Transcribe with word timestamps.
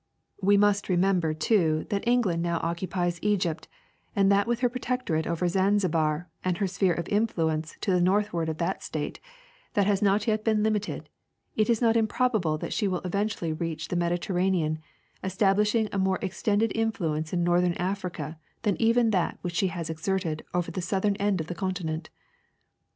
33 0.39 0.47
We 0.47 0.57
must 0.57 0.85
reiiieinber, 0.85 1.37
too, 1.37 1.85
that 1.91 2.03
England 2.07 2.41
now 2.41 2.59
occupies 2.63 3.19
Egypt, 3.21 3.67
and 4.15 4.31
that 4.31 4.47
with 4.47 4.61
her 4.61 4.67
protectorate 4.67 5.27
over 5.27 5.47
Zanzibar 5.47 6.27
and 6.43 6.57
her 6.57 6.65
sphere 6.65 6.95
of 6.95 7.07
influence 7.07 7.75
to 7.81 7.91
the 7.91 8.01
northward 8.01 8.49
of 8.49 8.57
that 8.57 8.81
state, 8.81 9.19
that 9.75 9.85
has 9.85 10.01
not 10.01 10.25
yet 10.25 10.43
been 10.43 10.63
limited, 10.63 11.07
it 11.55 11.69
is 11.69 11.83
not 11.83 11.95
improbable 11.95 12.57
that 12.57 12.73
she 12.73 12.87
will 12.87 13.01
eventually 13.01 13.53
reach 13.53 13.89
the 13.89 13.95
Mediterranean, 13.95 14.79
establishing 15.23 15.87
a 15.91 15.99
more 15.99 16.17
extended 16.23 16.71
influence 16.73 17.31
in 17.31 17.43
north 17.43 17.63
ern 17.63 17.73
Africa 17.75 18.39
than 18.63 18.81
even 18.81 19.11
that 19.11 19.37
which 19.43 19.53
she 19.57 19.67
has 19.67 19.87
exerted 19.87 20.43
over 20.51 20.71
the 20.71 20.81
south 20.81 21.05
ern 21.05 21.15
end 21.17 21.39
of 21.39 21.45
the 21.45 21.53
continent. 21.53 22.09